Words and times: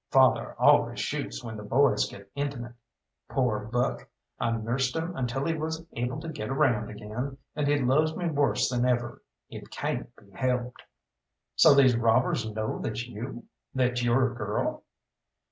Father 0.09 0.55
always 0.57 0.99
shoots 0.99 1.43
when 1.43 1.57
the 1.57 1.63
boys 1.63 2.09
get 2.09 2.27
intimate. 2.33 2.73
Poor 3.29 3.59
Buck! 3.71 4.09
I 4.39 4.49
nursed 4.49 4.95
him 4.95 5.15
until 5.15 5.45
he 5.45 5.53
was 5.53 5.85
able 5.93 6.19
to 6.21 6.27
get 6.29 6.49
around 6.49 6.89
again, 6.89 7.37
and 7.55 7.67
he 7.67 7.77
loves 7.77 8.15
me 8.15 8.25
worse 8.27 8.67
than 8.67 8.83
ever. 8.83 9.21
It 9.51 9.69
cayn't 9.69 10.07
be 10.15 10.31
helped." 10.31 10.81
"So 11.55 11.75
these 11.75 11.95
robbers 11.95 12.49
know 12.49 12.79
that 12.79 13.05
you 13.05 13.45
that 13.75 14.01
you're 14.01 14.31
a 14.31 14.35
girl?" 14.35 14.85